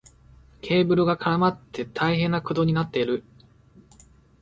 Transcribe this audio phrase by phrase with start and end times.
[0.61, 3.23] ケーブルが絡まって大変なことになっている。